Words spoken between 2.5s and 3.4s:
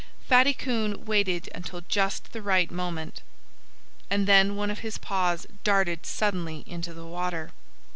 moment.